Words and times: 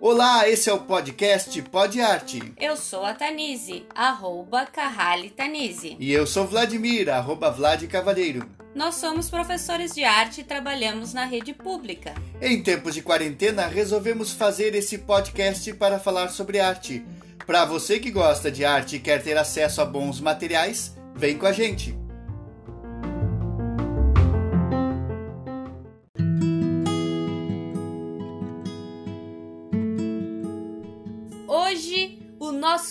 Olá, 0.00 0.48
esse 0.48 0.70
é 0.70 0.72
o 0.72 0.80
podcast 0.80 1.60
Pod 1.62 2.00
Arte. 2.00 2.54
Eu 2.58 2.74
sou 2.78 3.04
a 3.04 3.12
Tanise, 3.12 3.84
arroba 3.94 4.64
Carrali 4.64 5.28
Tanise. 5.28 5.98
E 6.00 6.10
eu 6.10 6.26
sou 6.26 6.46
Vladimir, 6.46 7.10
arroba 7.10 7.50
Vlad 7.50 7.86
Cavaleiro. 7.86 8.48
Nós 8.74 8.94
somos 8.94 9.28
professores 9.28 9.94
de 9.94 10.02
arte 10.02 10.40
e 10.40 10.44
trabalhamos 10.44 11.12
na 11.12 11.26
rede 11.26 11.52
pública. 11.52 12.14
Em 12.40 12.62
tempos 12.62 12.94
de 12.94 13.02
quarentena, 13.02 13.66
resolvemos 13.66 14.32
fazer 14.32 14.74
esse 14.74 14.96
podcast 14.96 15.70
para 15.74 15.98
falar 15.98 16.28
sobre 16.30 16.58
arte. 16.58 17.04
Para 17.46 17.66
você 17.66 18.00
que 18.00 18.10
gosta 18.10 18.50
de 18.50 18.64
arte 18.64 18.96
e 18.96 19.00
quer 19.00 19.22
ter 19.22 19.36
acesso 19.36 19.82
a 19.82 19.84
bons 19.84 20.20
materiais, 20.20 20.96
vem 21.14 21.36
com 21.36 21.44
a 21.44 21.52
gente. 21.52 22.01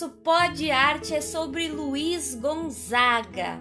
Nosso 0.02 0.08
pod 0.08 0.68
arte 0.68 1.14
é 1.14 1.20
sobre 1.20 1.68
Luiz 1.68 2.34
Gonzaga. 2.34 3.60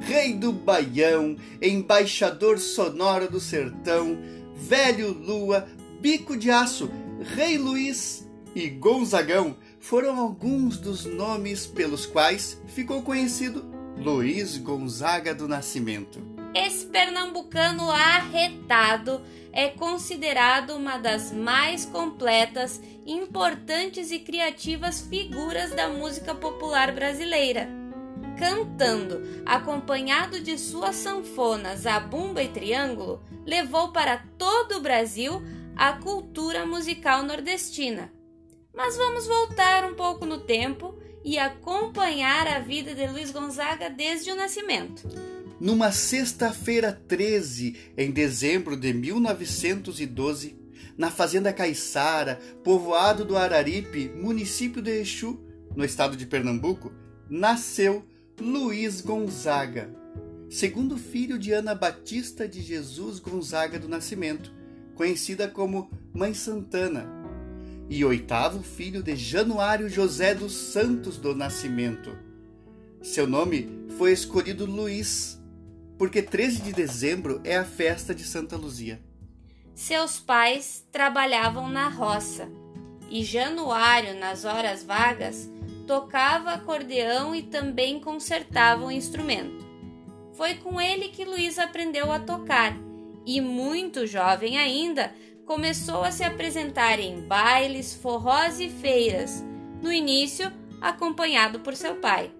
Rei 0.00 0.32
do 0.32 0.52
Baião, 0.52 1.36
embaixador 1.60 2.60
sonoro 2.60 3.28
do 3.28 3.40
sertão, 3.40 4.16
velho 4.54 5.12
Lua, 5.12 5.66
bico 6.00 6.36
de 6.36 6.52
aço, 6.52 6.88
Rei 7.34 7.58
Luiz 7.58 8.28
e 8.54 8.68
Gonzagão 8.68 9.56
foram 9.80 10.20
alguns 10.20 10.78
dos 10.78 11.04
nomes 11.04 11.66
pelos 11.66 12.06
quais 12.06 12.60
ficou 12.68 13.02
conhecido 13.02 13.64
Luiz 13.96 14.58
Gonzaga 14.58 15.34
do 15.34 15.48
Nascimento. 15.48 16.31
Esse 16.54 16.84
pernambucano 16.84 17.90
arretado 17.90 19.22
é 19.52 19.68
considerado 19.68 20.76
uma 20.76 20.98
das 20.98 21.32
mais 21.32 21.86
completas, 21.86 22.80
importantes 23.06 24.10
e 24.10 24.18
criativas 24.18 25.00
figuras 25.00 25.70
da 25.70 25.88
música 25.88 26.34
popular 26.34 26.92
brasileira. 26.92 27.68
Cantando, 28.38 29.22
acompanhado 29.46 30.40
de 30.40 30.58
suas 30.58 30.96
sanfonas 30.96 31.80
Zabumba 31.80 32.42
e 32.42 32.48
Triângulo, 32.48 33.22
levou 33.46 33.90
para 33.90 34.22
todo 34.36 34.76
o 34.76 34.80
Brasil 34.80 35.42
a 35.74 35.94
cultura 35.94 36.66
musical 36.66 37.22
nordestina. 37.22 38.12
Mas 38.74 38.96
vamos 38.96 39.26
voltar 39.26 39.84
um 39.84 39.94
pouco 39.94 40.26
no 40.26 40.38
tempo 40.38 40.98
e 41.24 41.38
acompanhar 41.38 42.46
a 42.46 42.58
vida 42.58 42.94
de 42.94 43.06
Luiz 43.06 43.30
Gonzaga 43.30 43.88
desde 43.88 44.30
o 44.30 44.36
nascimento. 44.36 45.31
Numa 45.62 45.92
sexta-feira 45.92 46.92
13, 47.06 47.76
em 47.96 48.10
dezembro 48.10 48.76
de 48.76 48.92
1912, 48.92 50.56
na 50.98 51.08
fazenda 51.08 51.52
Caiçara, 51.52 52.40
povoado 52.64 53.24
do 53.24 53.36
Araripe, 53.36 54.08
município 54.08 54.82
de 54.82 54.90
Exu, 54.90 55.38
no 55.76 55.84
estado 55.84 56.16
de 56.16 56.26
Pernambuco, 56.26 56.92
nasceu 57.30 58.04
Luiz 58.40 59.00
Gonzaga, 59.00 59.88
segundo 60.50 60.98
filho 60.98 61.38
de 61.38 61.52
Ana 61.52 61.76
Batista 61.76 62.48
de 62.48 62.60
Jesus 62.60 63.20
Gonzaga 63.20 63.78
do 63.78 63.88
Nascimento, 63.88 64.52
conhecida 64.96 65.46
como 65.46 65.92
Mãe 66.12 66.34
Santana, 66.34 67.06
e 67.88 68.04
oitavo 68.04 68.64
filho 68.64 69.00
de 69.00 69.14
Januário 69.14 69.88
José 69.88 70.34
dos 70.34 70.54
Santos 70.54 71.18
do 71.18 71.36
Nascimento. 71.36 72.18
Seu 73.00 73.28
nome 73.28 73.86
foi 73.96 74.10
escolhido 74.10 74.66
Luiz 74.66 75.40
porque 75.98 76.22
13 76.22 76.62
de 76.62 76.72
dezembro 76.72 77.40
é 77.44 77.56
a 77.56 77.64
festa 77.64 78.14
de 78.14 78.24
Santa 78.24 78.56
Luzia. 78.56 79.00
Seus 79.74 80.18
pais 80.20 80.84
trabalhavam 80.92 81.68
na 81.68 81.88
roça 81.88 82.48
e 83.10 83.22
Januário, 83.24 84.18
nas 84.18 84.44
horas 84.44 84.82
vagas, 84.82 85.50
tocava 85.86 86.52
acordeão 86.52 87.34
e 87.34 87.42
também 87.42 88.00
consertava 88.00 88.84
o 88.84 88.90
instrumento. 88.90 89.66
Foi 90.32 90.54
com 90.54 90.80
ele 90.80 91.08
que 91.08 91.24
Luiz 91.24 91.58
aprendeu 91.58 92.10
a 92.10 92.18
tocar 92.18 92.74
e, 93.26 93.40
muito 93.40 94.06
jovem 94.06 94.58
ainda, 94.58 95.12
começou 95.44 96.02
a 96.02 96.10
se 96.10 96.24
apresentar 96.24 96.98
em 96.98 97.20
bailes, 97.20 97.94
forrós 97.94 98.60
e 98.60 98.70
feiras, 98.70 99.44
no 99.82 99.92
início 99.92 100.50
acompanhado 100.80 101.60
por 101.60 101.76
seu 101.76 101.96
pai. 101.96 102.30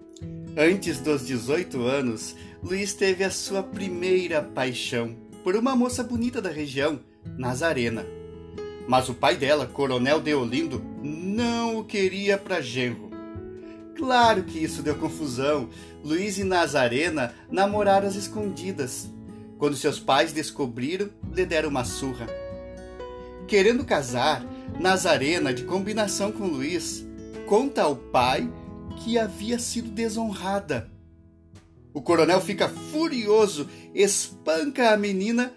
Antes 0.57 0.99
dos 0.99 1.25
18 1.25 1.81
anos, 1.83 2.35
Luiz 2.63 2.93
teve 2.93 3.25
a 3.25 3.29
sua 3.29 3.61
primeira 3.61 4.41
paixão 4.41 5.17
por 5.43 5.53
uma 5.53 5.75
moça 5.75 6.01
bonita 6.01 6.41
da 6.41 6.49
região, 6.49 7.01
Nazarena. 7.37 8.05
Mas 8.87 9.09
o 9.09 9.13
pai 9.13 9.35
dela, 9.35 9.67
Coronel 9.67 10.21
Deolindo, 10.21 10.81
não 11.03 11.79
o 11.79 11.83
queria 11.83 12.37
para 12.37 12.61
genro. 12.61 13.11
Claro 13.97 14.43
que 14.43 14.59
isso 14.59 14.81
deu 14.81 14.95
confusão. 14.95 15.69
Luiz 16.01 16.37
e 16.37 16.45
Nazarena 16.45 17.33
namoraram 17.51 18.07
às 18.07 18.15
escondidas. 18.15 19.09
Quando 19.57 19.75
seus 19.75 19.99
pais 19.99 20.31
descobriram, 20.31 21.09
lhe 21.33 21.45
deram 21.45 21.67
uma 21.67 21.83
surra. 21.83 22.27
Querendo 23.45 23.83
casar, 23.83 24.41
Nazarena, 24.79 25.53
de 25.53 25.65
combinação 25.65 26.31
com 26.31 26.47
Luiz, 26.47 27.05
conta 27.45 27.83
ao 27.83 27.97
pai 27.97 28.49
que 29.03 29.19
havia 29.19 29.59
sido 29.59 29.89
desonrada 29.89 30.92
o 31.93 32.01
coronel 32.01 32.41
fica 32.41 32.67
furioso, 32.67 33.69
espanca 33.93 34.91
a 34.91 34.97
menina 34.97 35.53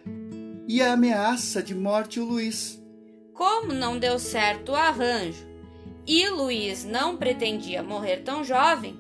e 0.69 0.83
ameaça 0.83 1.63
de 1.63 1.75
morte 1.75 2.21
o 2.21 2.25
Luiz. 2.25 2.83
Como 3.33 3.73
não 3.73 3.99
deu 3.99 4.19
certo 4.19 4.73
o 4.73 4.75
arranjo 4.75 5.47
e 6.07 6.29
Luiz 6.29 6.85
não 6.85 7.17
pretendia 7.17 7.83
morrer 7.83 8.19
tão 8.19 8.45
jovem, 8.45 8.99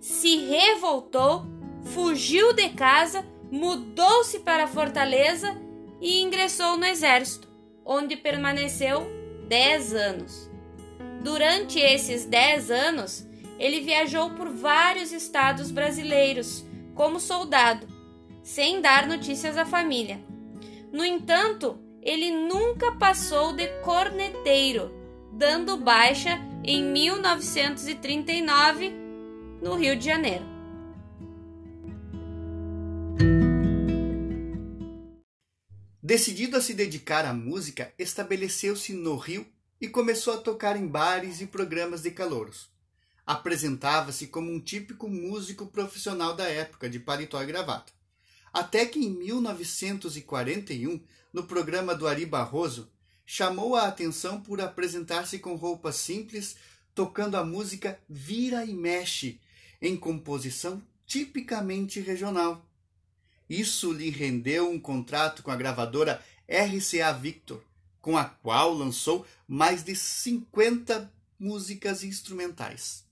se 0.00 0.36
revoltou, 0.38 1.46
fugiu 1.84 2.52
de 2.52 2.70
casa, 2.70 3.24
mudou-se 3.50 4.40
para 4.40 4.64
a 4.64 4.68
fortaleza 4.68 5.56
e 6.00 6.20
ingressou 6.20 6.76
no 6.76 6.84
exército, 6.84 7.48
onde 7.84 8.16
permaneceu 8.16 9.06
dez 9.48 9.94
anos. 9.94 10.50
Durante 11.22 11.78
esses 11.78 12.24
dez 12.24 12.70
anos, 12.70 13.26
ele 13.58 13.80
viajou 13.80 14.30
por 14.30 14.48
vários 14.48 15.12
estados 15.12 15.70
brasileiros 15.70 16.64
como 16.94 17.20
soldado, 17.20 17.86
sem 18.42 18.80
dar 18.80 19.06
notícias 19.06 19.56
à 19.56 19.64
família. 19.64 20.20
No 20.92 21.04
entanto, 21.04 21.78
ele 22.02 22.30
nunca 22.30 22.92
passou 22.92 23.52
de 23.52 23.66
corneteiro, 23.80 24.90
dando 25.32 25.76
baixa 25.76 26.40
em 26.64 26.82
1939 26.82 28.92
no 29.62 29.74
Rio 29.74 29.96
de 29.96 30.04
Janeiro. 30.04 30.44
Decidido 36.02 36.56
a 36.56 36.60
se 36.60 36.74
dedicar 36.74 37.24
à 37.24 37.32
música, 37.32 37.94
estabeleceu-se 37.98 38.92
no 38.92 39.16
Rio 39.16 39.46
e 39.80 39.88
começou 39.88 40.34
a 40.34 40.38
tocar 40.38 40.76
em 40.76 40.86
bares 40.86 41.40
e 41.40 41.46
programas 41.46 42.02
de 42.02 42.10
calouros 42.10 42.71
apresentava-se 43.26 44.26
como 44.26 44.50
um 44.50 44.60
típico 44.60 45.08
músico 45.08 45.66
profissional 45.66 46.34
da 46.34 46.48
época, 46.48 46.88
de 46.88 46.98
paletó 46.98 47.42
e 47.42 47.46
gravata. 47.46 47.92
Até 48.52 48.84
que 48.84 48.98
em 48.98 49.10
1941, 49.10 51.00
no 51.32 51.44
programa 51.44 51.94
do 51.94 52.06
Ari 52.06 52.26
Barroso, 52.26 52.90
chamou 53.24 53.76
a 53.76 53.86
atenção 53.86 54.40
por 54.40 54.60
apresentar-se 54.60 55.38
com 55.38 55.54
roupas 55.54 55.96
simples, 55.96 56.56
tocando 56.94 57.36
a 57.36 57.44
música 57.44 57.98
Vira 58.08 58.64
e 58.64 58.74
Mexe, 58.74 59.40
em 59.80 59.96
composição 59.96 60.82
tipicamente 61.06 62.00
regional. 62.00 62.66
Isso 63.48 63.92
lhe 63.92 64.10
rendeu 64.10 64.70
um 64.70 64.78
contrato 64.78 65.42
com 65.42 65.50
a 65.50 65.56
gravadora 65.56 66.22
RCA 66.48 67.12
Victor, 67.12 67.62
com 68.00 68.16
a 68.18 68.24
qual 68.24 68.72
lançou 68.72 69.26
mais 69.46 69.82
de 69.82 69.94
50 69.94 71.12
músicas 71.38 72.04
instrumentais. 72.04 73.04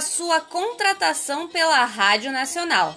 Sua 0.00 0.40
contratação 0.40 1.48
pela 1.48 1.84
Rádio 1.84 2.32
Nacional. 2.32 2.96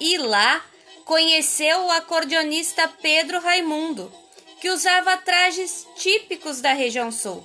E 0.00 0.18
lá 0.18 0.64
conheceu 1.04 1.84
o 1.84 1.90
acordeonista 1.90 2.88
Pedro 3.00 3.40
Raimundo, 3.40 4.12
que 4.60 4.70
usava 4.70 5.16
trajes 5.16 5.86
típicos 5.96 6.60
da 6.60 6.72
região 6.72 7.10
sul. 7.10 7.44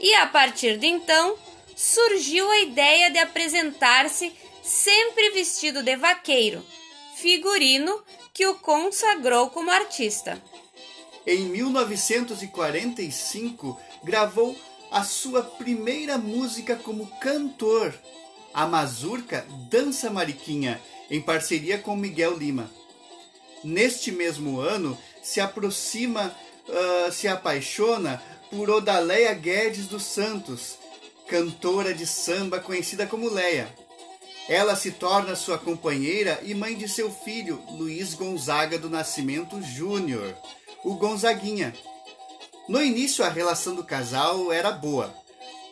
E 0.00 0.14
a 0.14 0.26
partir 0.26 0.78
de 0.78 0.86
então, 0.86 1.36
surgiu 1.76 2.50
a 2.50 2.60
ideia 2.60 3.10
de 3.10 3.18
apresentar-se 3.18 4.32
sempre 4.62 5.30
vestido 5.30 5.82
de 5.82 5.96
vaqueiro, 5.96 6.64
figurino 7.16 8.02
que 8.32 8.46
o 8.46 8.54
consagrou 8.56 9.50
como 9.50 9.70
artista. 9.70 10.42
Em 11.26 11.40
1945, 11.40 13.78
gravou 14.02 14.56
a 14.90 15.02
sua 15.04 15.42
primeira 15.42 16.16
música 16.18 16.76
como 16.76 17.06
cantor, 17.20 17.94
a 18.52 18.66
mazurca 18.66 19.46
Dança 19.70 20.10
Mariquinha, 20.10 20.80
em 21.10 21.20
parceria 21.20 21.78
com 21.78 21.96
Miguel 21.96 22.36
Lima. 22.36 22.70
Neste 23.62 24.12
mesmo 24.12 24.60
ano, 24.60 24.96
se 25.22 25.40
aproxima, 25.40 26.34
uh, 26.68 27.12
se 27.12 27.28
apaixona 27.28 28.22
por 28.50 28.70
Odaleia 28.70 29.34
Guedes 29.34 29.86
dos 29.86 30.04
Santos, 30.04 30.78
cantora 31.26 31.92
de 31.92 32.06
samba 32.06 32.60
conhecida 32.60 33.06
como 33.06 33.28
Leia. 33.28 33.68
Ela 34.48 34.76
se 34.76 34.92
torna 34.92 35.34
sua 35.34 35.58
companheira 35.58 36.38
e 36.44 36.54
mãe 36.54 36.76
de 36.76 36.88
seu 36.88 37.10
filho, 37.10 37.60
Luiz 37.72 38.14
Gonzaga 38.14 38.78
do 38.78 38.88
Nascimento 38.88 39.60
Júnior, 39.60 40.36
o 40.84 40.94
Gonzaguinha. 40.94 41.74
No 42.68 42.82
início, 42.82 43.24
a 43.24 43.28
relação 43.28 43.76
do 43.76 43.84
casal 43.84 44.52
era 44.52 44.72
boa, 44.72 45.14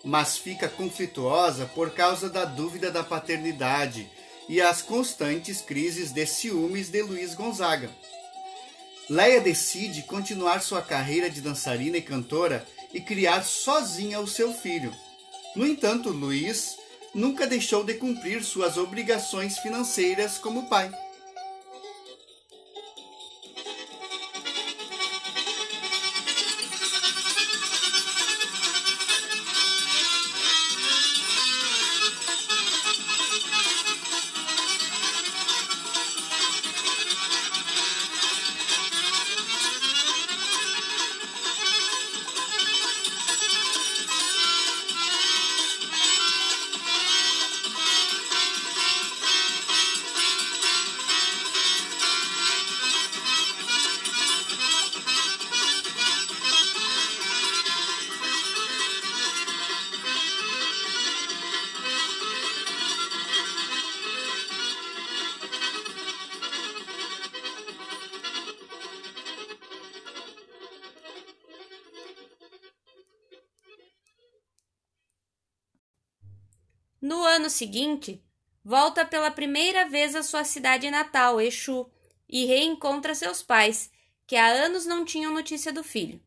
mas 0.04 0.38
fica 0.38 0.68
conflituosa 0.68 1.66
por 1.74 1.90
causa 1.90 2.30
da 2.30 2.44
dúvida 2.44 2.90
da 2.90 3.02
paternidade 3.02 4.08
e 4.48 4.60
as 4.60 4.80
constantes 4.80 5.60
crises 5.60 6.12
de 6.12 6.24
ciúmes 6.24 6.90
de 6.90 7.02
Luiz 7.02 7.34
Gonzaga. 7.34 7.90
Leia 9.10 9.40
decide 9.40 10.02
continuar 10.02 10.62
sua 10.62 10.80
carreira 10.80 11.28
de 11.28 11.40
dançarina 11.40 11.96
e 11.96 12.02
cantora 12.02 12.64
e 12.92 13.00
criar 13.00 13.42
sozinha 13.42 14.20
o 14.20 14.28
seu 14.28 14.52
filho. 14.54 14.94
No 15.56 15.66
entanto, 15.66 16.10
Luiz 16.10 16.76
nunca 17.12 17.46
deixou 17.46 17.82
de 17.82 17.94
cumprir 17.94 18.44
suas 18.44 18.76
obrigações 18.76 19.58
financeiras 19.58 20.38
como 20.38 20.68
pai. 20.68 20.90
No 77.04 77.22
ano 77.22 77.50
seguinte, 77.50 78.24
volta 78.64 79.04
pela 79.04 79.30
primeira 79.30 79.86
vez 79.86 80.14
à 80.14 80.22
sua 80.22 80.42
cidade 80.42 80.90
natal, 80.90 81.38
Exu, 81.38 81.86
e 82.26 82.46
reencontra 82.46 83.14
seus 83.14 83.42
pais, 83.42 83.90
que 84.26 84.36
há 84.36 84.46
anos 84.46 84.86
não 84.86 85.04
tinham 85.04 85.30
notícia 85.30 85.70
do 85.70 85.84
filho. 85.84 86.18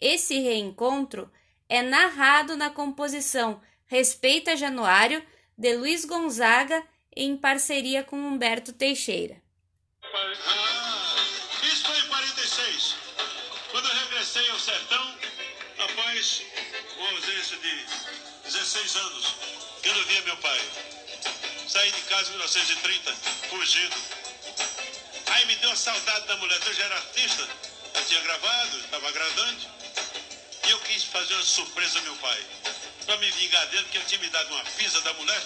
Esse 0.00 0.38
reencontro 0.38 1.28
é 1.68 1.82
narrado 1.82 2.56
na 2.56 2.70
composição 2.70 3.60
Respeita 3.86 4.56
Januário, 4.56 5.20
de 5.58 5.76
Luiz 5.76 6.04
Gonzaga, 6.04 6.86
em 7.16 7.36
parceria 7.36 8.04
com 8.04 8.14
Humberto 8.16 8.72
Teixeira. 8.72 9.42
Ah, 10.00 11.16
isso 11.64 11.86
foi 11.88 11.98
em 11.98 12.06
46, 12.06 12.94
quando 13.72 13.88
eu 13.88 13.94
regressei 13.96 14.48
ao 14.48 14.60
sertão, 14.60 15.18
após 15.76 16.44
uma 17.00 17.10
ausência 17.10 17.56
de 17.56 17.84
16 18.44 18.96
anos. 18.96 19.43
Via 20.14 20.22
meu 20.22 20.36
pai. 20.36 20.60
Saí 21.66 21.90
de 21.90 22.00
casa 22.02 22.28
em 22.28 22.34
1930, 22.34 23.14
fugido. 23.50 23.96
Aí 25.26 25.44
me 25.46 25.56
deu 25.56 25.72
a 25.72 25.76
saudade 25.76 26.24
da 26.28 26.36
mulher. 26.36 26.60
Eu 26.64 26.72
já 26.72 26.84
era 26.84 26.94
artista, 26.94 27.48
eu 27.94 28.04
tinha 28.04 28.20
gravado, 28.20 28.78
estava 28.78 29.08
agradante. 29.08 29.68
E 30.68 30.70
eu 30.70 30.78
quis 30.82 31.02
fazer 31.02 31.34
uma 31.34 31.42
surpresa 31.42 31.98
ao 31.98 32.04
meu 32.04 32.16
pai. 32.18 32.46
Para 33.06 33.16
me 33.16 33.28
vingar 33.32 33.66
dele, 33.70 33.82
porque 33.82 33.98
ele 33.98 34.04
tinha 34.04 34.20
me 34.20 34.28
dado 34.28 34.54
uma 34.54 34.62
pisa 34.76 35.00
da 35.00 35.12
mulher. 35.14 35.42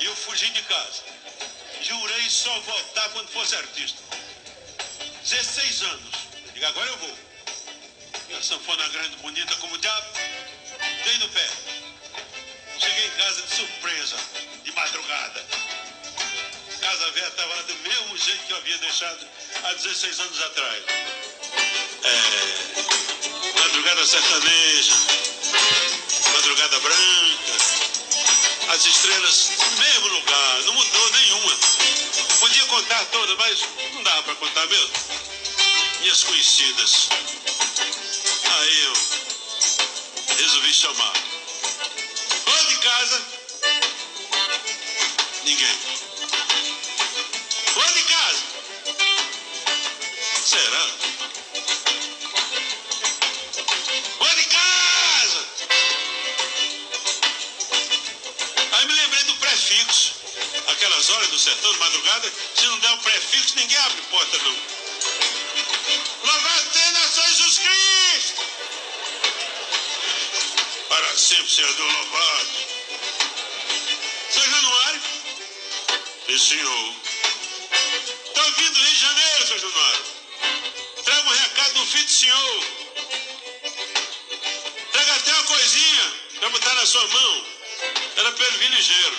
E 0.00 0.04
eu 0.04 0.16
fugi 0.16 0.50
de 0.50 0.62
casa. 0.62 1.04
Jurei 1.80 2.28
só 2.30 2.58
voltar 2.58 3.08
quando 3.10 3.28
fosse 3.28 3.54
artista. 3.54 4.02
16 5.22 5.82
anos. 5.82 6.14
Digo, 6.52 6.66
agora 6.66 6.90
eu 6.90 6.96
vou. 6.96 7.18
E 8.30 8.34
a 8.34 8.42
sanfona 8.42 8.88
grande, 8.88 9.14
bonita 9.18 9.54
como 9.56 9.76
o 9.76 9.78
diabo, 9.78 10.08
dei 11.04 11.18
no 11.18 11.28
pé. 11.28 11.63
Cheguei 12.94 13.06
em 13.08 13.16
casa 13.16 13.42
de 13.42 13.56
surpresa, 13.56 14.16
de 14.62 14.70
madrugada. 14.70 15.44
Casa 16.80 17.10
velha 17.10 17.26
estava 17.26 17.62
do 17.64 17.74
mesmo 17.74 18.16
jeito 18.16 18.46
que 18.46 18.52
eu 18.52 18.56
havia 18.56 18.78
deixado 18.78 19.26
há 19.64 19.72
16 19.72 20.20
anos 20.20 20.42
atrás. 20.42 20.84
É, 22.04 23.58
madrugada 23.58 24.06
sertaneja, 24.06 24.94
madrugada 26.34 26.78
branca, 26.78 27.52
as 28.68 28.86
estrelas 28.86 29.50
no 29.58 29.76
mesmo 29.78 30.08
lugar, 30.08 30.62
não 30.62 30.74
mudou 30.74 31.10
nenhuma. 31.10 31.58
Podia 32.38 32.64
contar 32.66 33.04
todas, 33.06 33.36
mas 33.38 33.58
não 33.92 34.04
dava 34.04 34.22
para 34.22 34.34
contar 34.36 34.66
mesmo. 34.68 34.90
Minhas 35.98 36.22
conhecidas. 36.22 37.08
Aí 38.56 38.84
eu 38.84 38.92
resolvi 40.36 40.72
chamar 40.72 41.33
casa? 42.94 43.22
Ninguém. 45.42 45.76
Onde 47.76 47.94
de 47.94 48.02
casa? 48.04 48.42
Será? 50.44 50.84
Onde 54.20 54.36
de 54.36 54.48
casa? 54.48 55.46
Aí 58.72 58.86
me 58.86 58.92
lembrei 58.92 59.24
do 59.24 59.34
prefixo. 59.36 60.14
Aquelas 60.68 61.10
horas 61.10 61.28
do 61.28 61.38
sertão 61.38 61.72
de 61.72 61.78
madrugada, 61.78 62.32
se 62.54 62.66
não 62.66 62.78
der 62.78 62.92
o 62.92 62.98
prefixo, 62.98 63.56
ninguém 63.56 63.76
abre 63.78 64.02
porta 64.02 64.38
não. 64.38 64.56
Louvado 66.24 66.70
seja 66.72 67.26
Jesus 67.26 67.58
Cristo! 67.58 68.42
Para 70.88 71.16
sempre 71.16 71.50
seja 71.50 71.82
louvado. 71.82 72.73
Senhor. 76.38 76.94
Está 78.26 78.44
ouvindo 78.44 78.78
Rio 78.78 78.90
de 78.90 79.00
Janeiro, 79.00 79.46
seu 79.46 79.58
Januário? 79.58 80.04
Traga 81.04 81.28
um 81.28 81.32
recado 81.32 81.74
do 81.74 81.86
filho 81.86 82.04
do 82.04 82.10
senhor. 82.10 82.64
Traga 84.92 85.14
até 85.14 85.32
uma 85.32 85.44
coisinha 85.44 86.12
para 86.40 86.48
botar 86.48 86.74
na 86.74 86.86
sua 86.86 87.06
mão. 87.08 87.46
Era 88.16 88.32
para 88.32 88.46
ele 88.46 88.58
vir 88.58 88.70
ligeiro. 88.70 89.16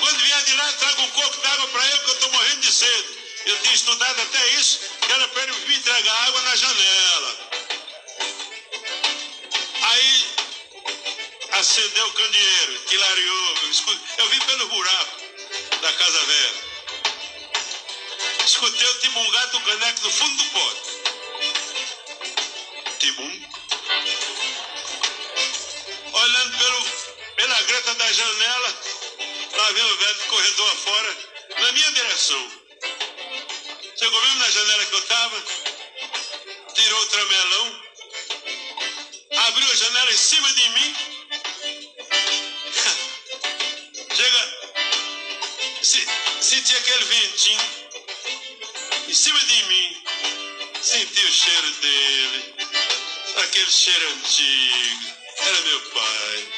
Quando 0.00 0.18
vier 0.18 0.44
de 0.44 0.54
lá, 0.54 0.72
traga 0.74 1.02
um 1.02 1.10
coco 1.10 1.36
d'água 1.40 1.68
para 1.68 1.86
ele, 1.86 1.98
que 1.98 2.10
eu 2.10 2.14
estou 2.14 2.32
morrendo 2.32 2.60
de 2.60 2.72
sede. 2.72 3.18
Eu 3.46 3.60
tinha 3.62 3.74
estudado 3.74 4.20
até 4.20 4.48
isso, 4.52 4.80
que 5.00 5.12
era 5.12 5.28
para 5.28 5.42
ele 5.42 5.52
vir 5.52 5.76
entregar 5.76 6.26
água 6.26 6.42
na 6.42 6.56
janela. 6.56 7.50
Aí 9.82 10.26
acendeu 11.52 12.06
o 12.06 12.12
candeeiro, 12.12 12.72
vim 12.72 12.88
pelo 12.88 13.04
buraco 14.68 15.16
da 15.80 15.92
casa 15.92 16.26
velha. 16.26 16.68
Escutei 18.44 18.88
o 18.88 18.98
timungado 19.00 19.58
do 19.58 19.60
caneco 19.64 20.00
no 20.02 20.10
fundo 20.10 20.42
do 20.42 20.50
pote. 20.50 20.80
Timum. 22.98 23.48
olhando 26.12 26.58
pelo, 26.58 26.84
pela 27.36 27.62
greta 27.62 27.94
da 27.94 28.12
janela, 28.12 28.74
lá 29.52 29.72
vem 29.72 29.84
o 29.84 29.96
velho 29.96 30.18
corredor 30.28 30.72
afora, 30.72 31.16
na 31.60 31.72
minha 31.72 31.92
direção. 31.92 32.52
Chegou 33.96 34.22
mesmo 34.22 34.38
na 34.38 34.50
janela 34.50 34.84
que 34.86 34.94
eu 34.94 34.98
estava, 34.98 35.42
tirou 36.74 37.00
o 37.00 37.06
tramelão, 37.06 37.82
abriu 39.46 39.70
a 39.70 39.76
janela 39.76 40.12
em 40.12 40.16
cima 40.16 40.52
de 40.52 40.68
mim. 40.70 41.17
Se, 45.98 46.06
senti 46.40 46.76
aquele 46.76 47.04
ventinho 47.04 47.60
em 49.08 49.14
cima 49.14 49.38
de 49.40 49.62
mim, 49.64 50.02
senti 50.82 51.24
o 51.24 51.32
cheiro 51.32 51.70
dele, 51.72 52.54
aquele 53.42 53.70
cheiro 53.70 54.10
antigo, 54.10 55.16
era 55.38 55.60
meu 55.60 55.80
pai. 55.90 56.48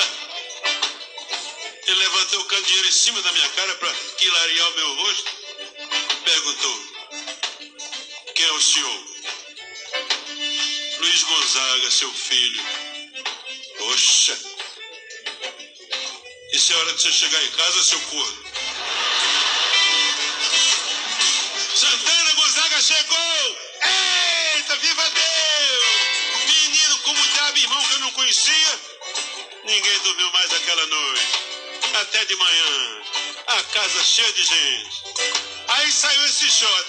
Ele 1.86 1.98
levantou 1.98 2.40
o 2.40 2.44
candeeiro 2.44 2.88
em 2.88 2.92
cima 2.92 3.22
da 3.22 3.32
minha 3.32 3.48
cara 3.50 3.74
para 3.76 3.94
clarear 3.94 4.68
o 4.68 4.74
meu 4.74 4.94
rosto, 4.96 5.30
perguntou: 6.24 6.84
Quem 8.34 8.46
é 8.46 8.52
o 8.52 8.60
senhor? 8.60 9.04
Luiz 11.00 11.22
Gonzaga, 11.22 11.90
seu 11.90 12.12
filho. 12.12 12.62
Poxa! 13.78 14.38
Isso 16.52 16.72
é 16.72 16.76
hora 16.76 16.92
de 16.92 17.02
você 17.02 17.12
chegar 17.12 17.44
em 17.44 17.50
casa, 17.52 17.82
seu 17.82 18.00
corno. 18.00 18.49
Chegou! 22.90 23.56
Eita, 24.56 24.74
viva 24.76 25.10
Deus! 25.10 25.84
Menino 26.46 26.98
como 26.98 27.22
diabo, 27.22 27.58
irmão 27.58 27.82
que 27.84 27.92
eu 27.94 28.00
não 28.00 28.10
conhecia. 28.12 28.80
Ninguém 29.64 29.98
dormiu 30.00 30.30
mais 30.32 30.52
aquela 30.52 30.86
noite. 30.86 31.28
Até 32.00 32.24
de 32.24 32.34
manhã. 32.34 33.02
A 33.46 33.62
casa 33.62 34.02
cheia 34.02 34.32
de 34.32 34.44
gente. 34.44 35.04
Aí 35.68 35.92
saiu 35.92 36.26
esse 36.26 36.50
shot. 36.50 36.86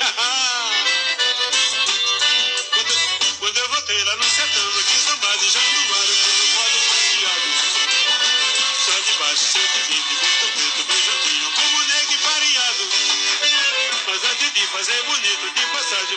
quando, 2.70 2.94
quando 3.38 3.56
eu 3.56 3.68
voltei 3.68 4.04
lá 4.04 4.16
no 4.16 4.24
sertão, 4.24 4.78
aqui 4.80 4.92
em 4.92 4.98
São 4.98 5.16
Bado, 5.18 5.50
já 5.50 5.60
no 5.60 5.88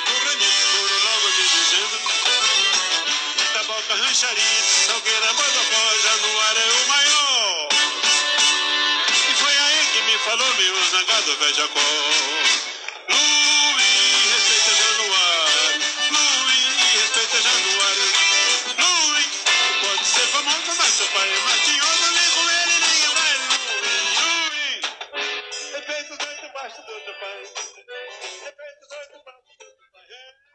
de 0.04 0.12
pro 0.12 0.20
granito, 0.20 0.68
foram 0.72 1.04
logo 1.04 1.28
me 1.30 1.44
dizendo. 1.48 1.98
Taboca, 3.54 3.96
rancharia, 3.96 4.64
salgueira, 4.88 5.34
bodocó, 5.34 5.84
ar 6.40 6.58
é 6.58 6.72
o 6.72 6.88
maior. 6.88 7.68
E 9.30 9.36
foi 9.36 9.58
aí 9.58 9.86
que 9.94 10.02
me 10.02 10.18
falou 10.20 10.54
meu 10.56 10.84
zangado 10.92 11.38
velho 11.38 11.56
Jacó. 11.56 12.33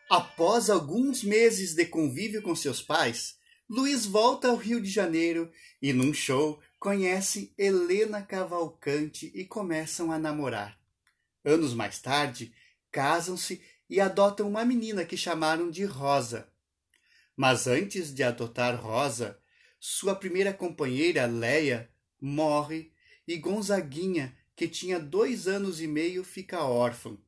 Após 0.08 0.70
alguns 0.70 1.22
meses 1.22 1.74
de 1.74 1.84
convívio 1.84 2.40
com 2.40 2.56
seus 2.56 2.80
pais, 2.80 3.36
Luiz 3.68 4.06
volta 4.06 4.48
ao 4.48 4.56
Rio 4.56 4.80
de 4.80 4.88
Janeiro 4.88 5.52
e, 5.82 5.92
num 5.92 6.14
show, 6.14 6.58
conhece 6.78 7.52
Helena 7.58 8.22
Cavalcante 8.22 9.30
e 9.34 9.44
começam 9.44 10.10
a 10.10 10.18
namorar. 10.18 10.80
Anos 11.44 11.74
mais 11.74 12.00
tarde, 12.00 12.54
casam-se 12.90 13.60
e 13.90 14.00
adotam 14.00 14.48
uma 14.48 14.64
menina 14.64 15.04
que 15.04 15.14
chamaram 15.14 15.70
de 15.70 15.84
Rosa. 15.84 16.48
Mas 17.36 17.66
antes 17.66 18.12
de 18.12 18.22
adotar 18.22 18.80
Rosa, 18.80 19.38
sua 19.78 20.16
primeira 20.16 20.54
companheira, 20.54 21.26
Leia, 21.26 21.90
morre 22.18 22.90
e 23.26 23.36
Gonzaguinha, 23.36 24.34
que 24.56 24.66
tinha 24.66 24.98
dois 24.98 25.46
anos 25.46 25.82
e 25.82 25.86
meio, 25.86 26.24
fica 26.24 26.62
órfão. 26.62 27.20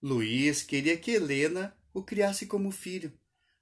Luiz 0.00 0.62
queria 0.62 0.96
que 0.96 1.10
Helena 1.10 1.76
o 1.92 2.02
criasse 2.02 2.46
como 2.46 2.70
filho, 2.70 3.12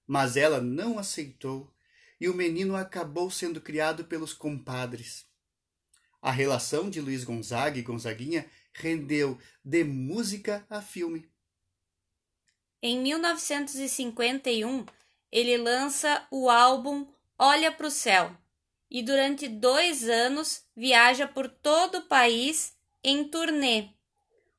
mas 0.06 0.36
ela 0.36 0.60
não 0.60 0.98
aceitou 0.98 1.72
e 2.20 2.28
o 2.28 2.34
menino 2.34 2.74
acabou 2.76 3.30
sendo 3.30 3.60
criado 3.60 4.04
pelos 4.04 4.32
compadres. 4.32 5.26
A 6.20 6.30
relação 6.30 6.90
de 6.90 7.00
Luiz 7.00 7.24
Gonzaga 7.24 7.78
e 7.78 7.82
Gonzaguinha 7.82 8.48
rendeu 8.72 9.38
de 9.64 9.84
música 9.84 10.66
a 10.68 10.82
filme. 10.82 11.30
Em 12.82 13.00
1951, 13.00 14.84
ele 15.30 15.56
lança 15.56 16.26
o 16.30 16.48
álbum 16.48 17.06
Olha 17.38 17.70
pro 17.70 17.90
Céu 17.90 18.36
e 18.90 19.02
durante 19.02 19.46
dois 19.46 20.08
anos 20.08 20.64
viaja 20.76 21.28
por 21.28 21.48
todo 21.48 21.98
o 21.98 22.08
país 22.08 22.76
em 23.04 23.28
turnê. 23.28 23.90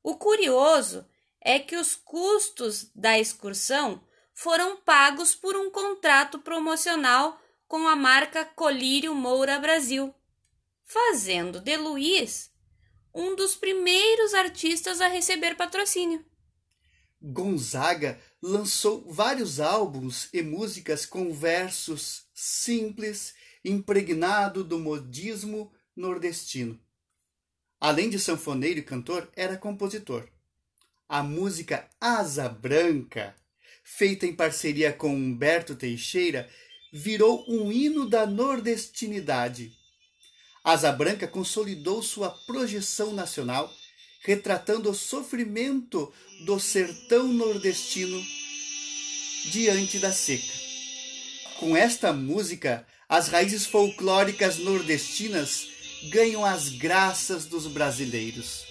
O 0.01 0.15
curioso 0.15 1.05
é 1.41 1.59
que 1.59 1.75
os 1.75 1.95
custos 1.95 2.89
da 2.93 3.17
excursão 3.17 4.03
foram 4.33 4.77
pagos 4.77 5.35
por 5.35 5.55
um 5.55 5.69
contrato 5.69 6.39
promocional 6.39 7.39
com 7.67 7.87
a 7.87 7.95
marca 7.95 8.45
Colírio 8.45 9.13
Moura 9.13 9.59
Brasil, 9.59 10.13
fazendo 10.83 11.59
de 11.59 11.77
Luiz 11.77 12.49
um 13.13 13.35
dos 13.35 13.55
primeiros 13.55 14.33
artistas 14.33 15.01
a 15.01 15.07
receber 15.07 15.55
patrocínio. 15.55 16.23
Gonzaga 17.21 18.19
lançou 18.41 19.11
vários 19.11 19.59
álbuns 19.59 20.29
e 20.33 20.41
músicas 20.41 21.05
com 21.05 21.33
versos 21.33 22.27
simples, 22.33 23.33
impregnado 23.63 24.63
do 24.63 24.79
modismo 24.79 25.71
nordestino. 25.95 26.79
Além 27.79 28.09
de 28.09 28.17
sanfoneiro 28.19 28.79
e 28.79 28.83
cantor, 28.83 29.29
era 29.35 29.57
compositor. 29.57 30.29
A 31.11 31.23
música 31.23 31.89
Asa 31.99 32.47
Branca, 32.47 33.35
feita 33.83 34.27
em 34.27 34.35
parceria 34.35 34.93
com 34.93 35.11
Humberto 35.11 35.73
Teixeira, 35.73 36.47
virou 36.93 37.43
um 37.49 37.71
hino 37.71 38.07
da 38.07 38.27
nordestinidade. 38.27 39.71
Asa 40.63 40.91
Branca 40.91 41.27
consolidou 41.27 42.03
sua 42.03 42.29
projeção 42.45 43.11
nacional, 43.11 43.73
retratando 44.21 44.91
o 44.91 44.93
sofrimento 44.93 46.13
do 46.45 46.59
sertão 46.59 47.33
nordestino 47.33 48.23
diante 49.45 49.97
da 49.97 50.11
seca. 50.13 50.53
Com 51.59 51.75
esta 51.75 52.13
música, 52.13 52.85
as 53.09 53.29
raízes 53.29 53.65
folclóricas 53.65 54.59
nordestinas 54.59 55.69
ganham 56.11 56.45
as 56.45 56.69
graças 56.69 57.47
dos 57.47 57.65
brasileiros. 57.65 58.68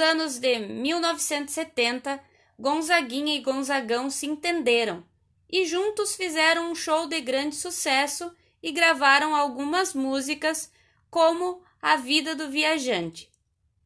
Nos 0.00 0.08
anos 0.08 0.38
de 0.38 0.58
1970, 0.58 2.18
Gonzaguinha 2.58 3.36
e 3.36 3.42
Gonzagão 3.42 4.08
se 4.08 4.24
entenderam 4.24 5.04
e 5.46 5.66
juntos 5.66 6.14
fizeram 6.14 6.72
um 6.72 6.74
show 6.74 7.06
de 7.06 7.20
grande 7.20 7.54
sucesso 7.54 8.34
e 8.62 8.72
gravaram 8.72 9.36
algumas 9.36 9.92
músicas, 9.92 10.72
como 11.10 11.62
A 11.82 11.96
Vida 11.96 12.34
do 12.34 12.48
Viajante. 12.48 13.30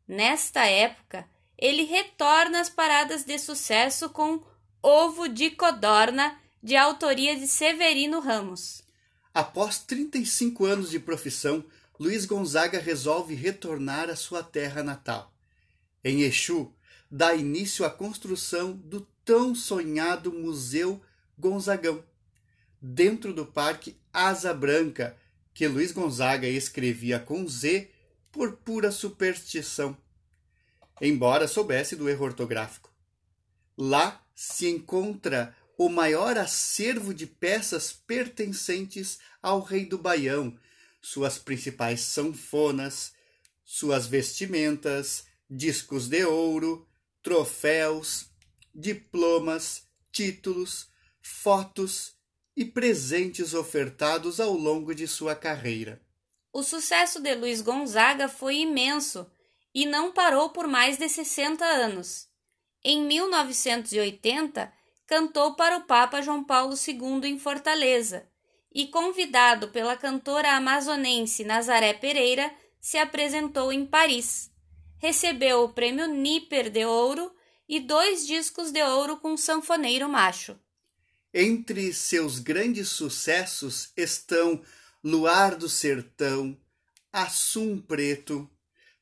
Nesta 0.07 0.65
época, 0.65 1.29
ele 1.59 1.83
retorna 1.83 2.61
às 2.61 2.69
paradas 2.69 3.25
de 3.25 3.37
sucesso 3.37 4.09
com 4.09 4.41
Ovo 4.81 5.29
de 5.29 5.51
Codorna, 5.51 6.39
de 6.63 6.77
autoria 6.77 7.35
de 7.35 7.49
Severino 7.49 8.21
Ramos. 8.21 8.85
Após 9.35 9.81
35 9.81 10.65
anos 10.65 10.91
de 10.93 11.01
profissão, 11.01 11.65
Luiz 11.99 12.25
Gonzaga 12.25 12.79
resolve 12.79 13.35
retornar 13.35 14.09
à 14.09 14.15
sua 14.15 14.45
terra 14.45 14.81
natal. 14.81 15.34
Em 16.05 16.21
Exu, 16.21 16.71
dá 17.11 17.35
início 17.35 17.85
à 17.85 17.91
construção 17.91 18.73
do 18.73 19.01
tão 19.25 19.55
sonhado 19.55 20.31
Museu 20.31 21.01
Gonzagão, 21.39 22.05
dentro 22.81 23.33
do 23.33 23.47
Parque 23.47 23.97
Asa 24.13 24.53
Branca, 24.53 25.17
que 25.55 25.67
Luiz 25.67 25.93
Gonzaga 25.93 26.47
escrevia 26.47 27.19
com 27.19 27.49
Z 27.49 27.91
por 28.31 28.57
pura 28.57 28.91
superstição, 28.93 29.97
embora 31.01 31.49
soubesse 31.49 31.97
do 31.97 32.09
erro 32.09 32.27
ortográfico. 32.27 32.93
Lá 33.77 34.23
se 34.35 34.69
encontra 34.69 35.57
o 35.79 35.89
maior 35.89 36.37
acervo 36.37 37.15
de 37.15 37.27
peças 37.27 37.93
pertencentes 37.93 39.19
ao 39.43 39.61
rei 39.61 39.87
do 39.87 39.97
Baião, 39.97 40.57
suas 41.01 41.39
principais 41.39 42.01
sanfonas, 42.01 43.13
suas 43.65 44.07
vestimentas, 44.07 45.25
discos 45.55 46.09
de 46.09 46.25
ouro, 46.25 46.87
troféus, 47.23 48.27
diplomas, 48.75 49.87
títulos, 50.11 50.89
fotos 51.23 52.17
e 52.57 52.65
presentes 52.65 53.55
ofertados 53.55 54.41
ao 54.41 54.53
longo 54.53 54.95
de 54.95 55.07
sua 55.07 55.35
carreira. 55.35 56.03
O 56.53 56.63
sucesso 56.63 57.21
de 57.21 57.35
Luiz 57.35 57.61
Gonzaga 57.61 58.29
foi 58.29 58.59
imenso 58.59 59.31
e 59.75 59.87
não 59.87 60.13
parou 60.13 60.51
por 60.51 60.67
mais 60.67 60.97
de 60.97 61.09
60 61.09 61.65
anos. 61.65 62.29
Em 62.85 63.03
1980, 63.03 64.73
cantou 65.07 65.55
para 65.55 65.79
o 65.79 65.85
Papa 65.85 66.21
João 66.21 66.45
Paulo 66.45 66.75
II 66.75 67.29
em 67.29 67.39
Fortaleza 67.39 68.29
e, 68.73 68.89
convidado 68.89 69.69
pela 69.69 69.97
cantora 69.97 70.53
amazonense 70.53 71.45
Nazaré 71.45 71.93
Pereira, 71.95 72.53
se 72.81 72.99
apresentou 72.99 73.73
em 73.73 73.87
Paris. 73.87 74.54
Recebeu 75.05 75.65
o 75.65 75.69
prêmio 75.69 76.07
Nipper 76.07 76.71
de 76.71 76.87
Ouro 76.87 77.31
e 77.69 77.79
dois 77.79 78.27
discos 78.27 78.73
de 78.73 78.83
ouro 78.83 79.19
com 79.19 79.37
sanfoneiro 79.37 80.09
macho. 80.09 80.59
Entre 81.35 81.93
seus 81.93 82.39
grandes 82.39 82.89
sucessos 82.89 83.91
estão 83.95 84.63
Luar 85.03 85.57
do 85.57 85.69
Sertão, 85.69 86.59
Assum 87.13 87.79
Preto, 87.79 88.51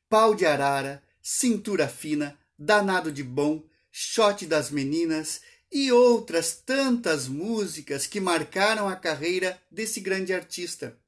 Pau 0.09 0.35
de 0.35 0.45
Arara, 0.45 1.01
Cintura 1.21 1.87
Fina, 1.87 2.37
Danado 2.59 3.09
de 3.09 3.23
Bom, 3.23 3.63
Shot 3.89 4.45
das 4.45 4.69
Meninas 4.69 5.39
e 5.71 5.89
outras 5.89 6.53
tantas 6.53 7.29
músicas 7.29 8.05
que 8.05 8.19
marcaram 8.19 8.89
a 8.89 8.97
carreira 8.97 9.57
desse 9.71 10.01
grande 10.01 10.33
artista. 10.33 10.99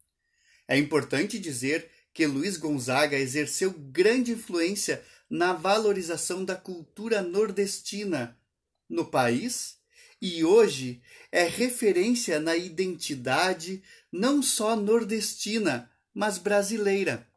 É 0.65 0.77
importante 0.77 1.37
dizer 1.37 1.91
que 2.15 2.25
Luiz 2.25 2.55
Gonzaga 2.55 3.17
exerceu 3.17 3.71
grande 3.71 4.31
influência 4.31 5.03
na 5.29 5.51
valorização 5.51 6.45
da 6.45 6.55
cultura 6.55 7.21
nordestina 7.21 8.39
no 8.87 9.05
país 9.05 9.77
e 10.21 10.45
hoje 10.45 11.01
é 11.29 11.43
referência 11.43 12.39
na 12.39 12.55
identidade 12.55 13.83
não 14.09 14.41
só 14.41 14.77
nordestina, 14.77 15.91
mas 16.13 16.37
brasileira. 16.37 17.27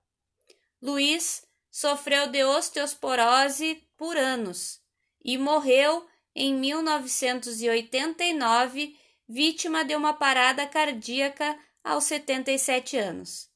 Luiz 0.80 1.42
sofreu 1.72 2.28
de 2.28 2.44
osteoporose 2.44 3.82
por 3.96 4.16
anos 4.16 4.80
e 5.24 5.36
morreu 5.36 6.06
em 6.36 6.54
1989, 6.54 8.96
vítima 9.28 9.84
de 9.84 9.96
uma 9.96 10.14
parada 10.14 10.64
cardíaca 10.68 11.58
aos 11.82 12.04
77 12.04 12.96
anos. 12.96 13.47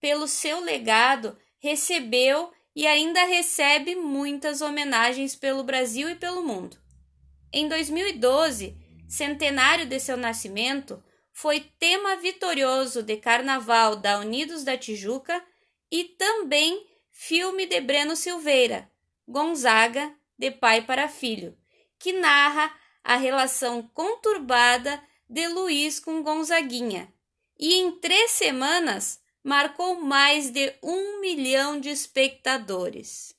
Pelo 0.00 0.26
seu 0.26 0.60
legado, 0.60 1.38
recebeu 1.58 2.52
e 2.74 2.86
ainda 2.86 3.24
recebe 3.24 3.94
muitas 3.94 4.60
homenagens 4.60 5.36
pelo 5.36 5.62
Brasil 5.62 6.08
e 6.08 6.14
pelo 6.14 6.42
mundo. 6.42 6.78
Em 7.52 7.68
2012, 7.68 8.76
centenário 9.08 9.86
de 9.86 9.98
seu 9.98 10.16
nascimento, 10.16 11.02
foi 11.32 11.60
tema 11.78 12.16
vitorioso 12.16 13.02
de 13.02 13.16
Carnaval 13.16 13.96
da 13.96 14.18
Unidos 14.18 14.64
da 14.64 14.76
Tijuca 14.76 15.44
e 15.90 16.04
também 16.04 16.86
filme 17.10 17.66
de 17.66 17.80
Breno 17.80 18.14
Silveira, 18.14 18.90
Gonzaga, 19.26 20.14
de 20.38 20.50
pai 20.50 20.82
para 20.82 21.08
filho, 21.08 21.56
que 21.98 22.12
narra 22.12 22.74
a 23.02 23.16
relação 23.16 23.82
conturbada 23.94 25.02
de 25.28 25.46
Luiz 25.48 26.00
com 26.00 26.22
Gonzaguinha. 26.22 27.12
E 27.58 27.74
em 27.74 27.92
três 28.00 28.30
semanas 28.30 29.19
marcou 29.44 30.00
mais 30.00 30.50
de 30.50 30.74
um 30.82 31.20
milhão 31.20 31.80
de 31.80 31.88
espectadores. 31.88 33.34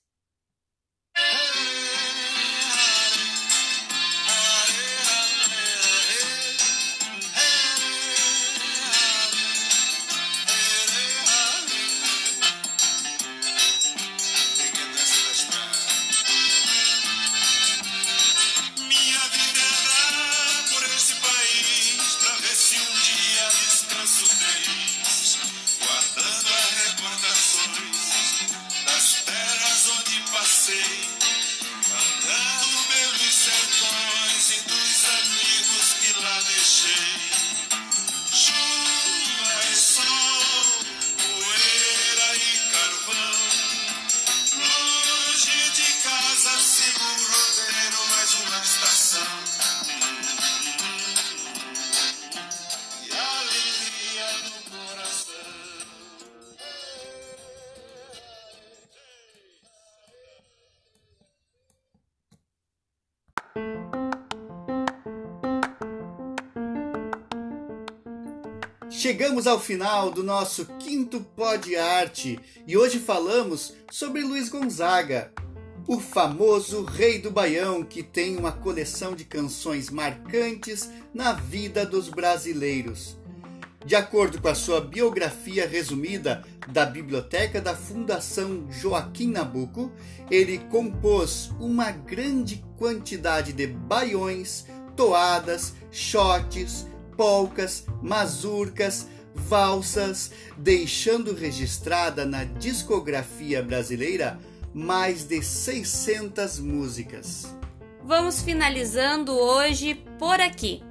Chegamos 69.01 69.47
ao 69.47 69.59
final 69.59 70.11
do 70.11 70.23
nosso 70.23 70.63
quinto 70.77 71.21
Pod 71.35 71.75
Arte 71.75 72.39
e 72.67 72.77
hoje 72.77 72.99
falamos 72.99 73.73
sobre 73.89 74.21
Luiz 74.21 74.47
Gonzaga, 74.47 75.31
o 75.87 75.99
famoso 75.99 76.83
rei 76.83 77.17
do 77.17 77.31
Baião 77.31 77.83
que 77.83 78.03
tem 78.03 78.37
uma 78.37 78.51
coleção 78.51 79.15
de 79.15 79.25
canções 79.25 79.89
marcantes 79.89 80.87
na 81.11 81.33
vida 81.33 81.83
dos 81.83 82.09
brasileiros. 82.09 83.17
De 83.83 83.95
acordo 83.95 84.39
com 84.39 84.49
a 84.49 84.53
sua 84.53 84.79
biografia 84.79 85.67
resumida 85.67 86.43
da 86.67 86.85
Biblioteca 86.85 87.59
da 87.59 87.75
Fundação 87.75 88.67
Joaquim 88.69 89.31
Nabuco, 89.31 89.91
ele 90.29 90.59
compôs 90.69 91.49
uma 91.59 91.89
grande 91.89 92.63
quantidade 92.77 93.51
de 93.51 93.65
baiões, 93.65 94.67
toadas, 94.95 95.73
shotes, 95.89 96.85
polcas, 97.21 97.85
mazurcas, 98.01 99.07
valsas, 99.35 100.31
deixando 100.57 101.35
registrada 101.35 102.25
na 102.25 102.45
discografia 102.45 103.61
brasileira 103.61 104.39
mais 104.73 105.25
de 105.25 105.43
600 105.43 106.57
músicas. 106.57 107.55
Vamos 108.03 108.41
finalizando 108.41 109.37
hoje 109.37 110.03
por 110.17 110.41
aqui. 110.41 110.81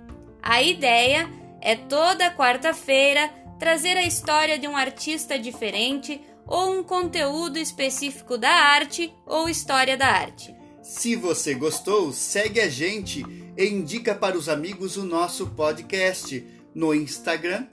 A 0.41 0.63
ideia 0.63 1.29
é 1.61 1.75
toda 1.75 2.33
quarta-feira 2.33 3.29
trazer 3.59 3.97
a 3.97 4.07
história 4.07 4.57
de 4.57 4.69
um 4.69 4.77
artista 4.77 5.37
diferente 5.37 6.21
ou 6.47 6.79
um 6.79 6.85
conteúdo 6.85 7.59
específico 7.59 8.39
da 8.39 8.53
arte 8.53 9.13
ou 9.27 9.49
história 9.49 9.97
da 9.97 10.07
arte. 10.07 10.55
Se 10.81 11.17
você 11.17 11.55
gostou, 11.55 12.13
segue 12.13 12.61
a 12.61 12.69
gente 12.69 13.25
e 13.61 13.69
indica 13.69 14.15
para 14.15 14.39
os 14.39 14.49
amigos 14.49 14.97
o 14.97 15.05
nosso 15.05 15.49
podcast 15.49 16.43
no 16.75 16.95
Instagram, 16.95 17.67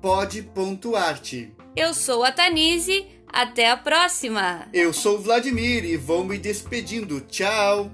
pod.arte. 0.00 1.54
Eu 1.76 1.94
sou 1.94 2.24
a 2.24 2.32
Tanise, 2.32 3.06
até 3.28 3.70
a 3.70 3.76
próxima! 3.76 4.66
Eu 4.72 4.92
sou 4.92 5.18
o 5.18 5.20
Vladimir 5.20 5.84
e 5.84 5.96
vou 5.96 6.24
me 6.24 6.36
despedindo. 6.36 7.20
Tchau! 7.20 7.92